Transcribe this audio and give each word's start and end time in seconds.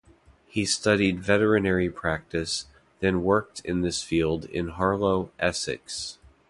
He 0.47 0.65
studied 0.65 1.19
veterinary 1.19 1.87
practice, 1.91 2.65
then 3.01 3.21
worked 3.21 3.59
in 3.63 3.81
this 3.81 4.01
field 4.01 4.45
in 4.45 4.69
Harlow, 4.69 5.29
Essex. 5.37 6.17